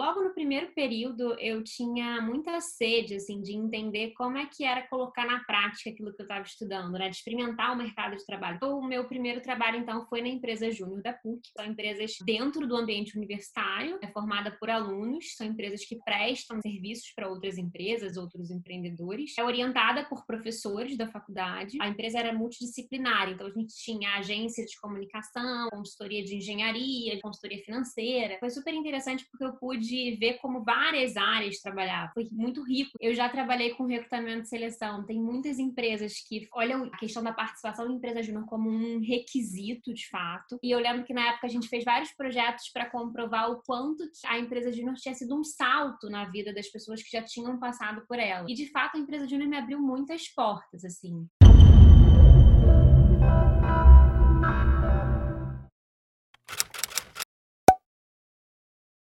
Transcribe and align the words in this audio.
logo 0.00 0.22
no 0.22 0.32
primeiro 0.32 0.72
período 0.72 1.38
eu 1.38 1.62
tinha 1.62 2.22
muita 2.22 2.58
sede, 2.58 3.16
assim, 3.16 3.42
de 3.42 3.52
entender 3.52 4.12
como 4.12 4.38
é 4.38 4.46
que 4.46 4.64
era 4.64 4.88
colocar 4.88 5.26
na 5.26 5.40
prática 5.44 5.90
aquilo 5.90 6.14
que 6.14 6.22
eu 6.22 6.24
estava 6.24 6.42
estudando, 6.42 6.92
né? 6.92 7.10
De 7.10 7.16
experimentar 7.16 7.70
o 7.74 7.76
mercado 7.76 8.16
de 8.16 8.24
trabalho. 8.24 8.56
Então, 8.56 8.78
o 8.78 8.86
meu 8.86 9.06
primeiro 9.06 9.42
trabalho, 9.42 9.78
então, 9.78 10.06
foi 10.06 10.22
na 10.22 10.28
empresa 10.28 10.70
Júnior 10.70 11.02
da 11.02 11.12
PUC. 11.12 11.50
São 11.54 11.66
empresas 11.66 12.16
dentro 12.24 12.66
do 12.66 12.76
ambiente 12.76 13.14
universitário, 13.14 13.98
é 14.00 14.06
formada 14.06 14.50
por 14.58 14.70
alunos, 14.70 15.34
são 15.36 15.46
empresas 15.46 15.84
que 15.84 15.96
prestam 16.02 16.58
serviços 16.62 17.12
para 17.14 17.28
outras 17.28 17.58
empresas, 17.58 18.16
outros 18.16 18.50
empreendedores. 18.50 19.36
É 19.36 19.44
orientada 19.44 20.06
por 20.08 20.24
professores 20.24 20.96
da 20.96 21.10
faculdade. 21.10 21.76
A 21.78 21.88
empresa 21.88 22.18
era 22.18 22.32
multidisciplinar, 22.32 23.28
então 23.28 23.46
a 23.46 23.50
gente 23.50 23.74
tinha 23.74 24.16
agência 24.16 24.64
de 24.64 24.80
comunicação, 24.80 25.68
consultoria 25.68 26.24
de 26.24 26.36
engenharia, 26.36 27.20
consultoria 27.20 27.62
financeira. 27.62 28.38
Foi 28.40 28.48
super 28.48 28.72
interessante 28.72 29.26
porque 29.30 29.44
eu 29.44 29.52
pude 29.58 29.89
ver 30.18 30.38
como 30.38 30.62
várias 30.62 31.16
áreas 31.16 31.60
trabalhavam. 31.60 32.12
Foi 32.14 32.28
muito 32.32 32.62
rico. 32.62 32.92
Eu 33.00 33.14
já 33.14 33.28
trabalhei 33.28 33.70
com 33.70 33.86
recrutamento 33.86 34.42
e 34.42 34.46
seleção. 34.46 35.04
Tem 35.04 35.20
muitas 35.20 35.58
empresas 35.58 36.14
que 36.26 36.48
olham 36.52 36.84
a 36.84 36.96
questão 36.96 37.22
da 37.22 37.32
participação 37.32 37.86
da 37.86 37.94
empresa 37.94 38.22
júnior 38.22 38.46
como 38.46 38.70
um 38.70 39.00
requisito, 39.00 39.92
de 39.92 40.08
fato. 40.08 40.58
E 40.62 40.70
eu 40.70 40.78
lembro 40.78 41.04
que 41.04 41.14
na 41.14 41.28
época 41.28 41.46
a 41.46 41.50
gente 41.50 41.68
fez 41.68 41.84
vários 41.84 42.12
projetos 42.12 42.68
para 42.72 42.88
comprovar 42.88 43.50
o 43.50 43.62
quanto 43.62 44.04
a 44.26 44.38
empresa 44.38 44.72
júnior 44.72 44.94
tinha 44.96 45.14
sido 45.14 45.38
um 45.38 45.44
salto 45.44 46.08
na 46.08 46.26
vida 46.26 46.52
das 46.52 46.68
pessoas 46.68 47.02
que 47.02 47.10
já 47.10 47.22
tinham 47.22 47.58
passado 47.58 48.04
por 48.06 48.18
ela. 48.18 48.46
E 48.48 48.54
de 48.54 48.66
fato 48.70 48.96
a 48.96 49.00
empresa 49.00 49.26
júnior 49.26 49.48
me 49.48 49.56
abriu 49.56 49.80
muitas 49.80 50.28
portas, 50.28 50.84
assim. 50.84 51.26